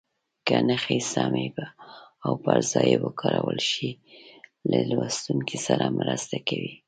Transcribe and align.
که 0.45 0.55
نښې 0.67 0.99
سمې 1.13 1.47
او 2.25 2.31
پر 2.43 2.59
ځای 2.71 2.91
وکارول 3.05 3.59
شي 3.71 3.89
له 4.69 4.79
لوستونکي 4.91 5.57
سره 5.67 5.95
مرسته 5.99 6.35
کوي. 6.47 6.73